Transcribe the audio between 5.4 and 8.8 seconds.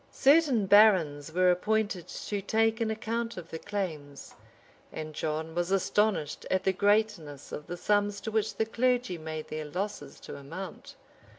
was astonished at the greatness of the sums to which the